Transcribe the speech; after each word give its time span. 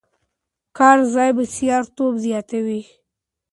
کار 0.77 0.97
ځان 1.13 1.29
بسیا 1.37 1.77
توب 1.95 2.13
زیاتوي. 2.23 2.81